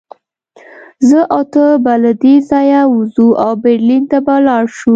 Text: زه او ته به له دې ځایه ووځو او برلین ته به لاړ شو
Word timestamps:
زه 1.07 1.19
او 1.35 1.41
ته 1.53 1.63
به 1.83 1.93
له 2.03 2.11
دې 2.23 2.35
ځایه 2.49 2.81
ووځو 2.87 3.27
او 3.43 3.51
برلین 3.63 4.03
ته 4.11 4.17
به 4.25 4.35
لاړ 4.47 4.63
شو 4.77 4.89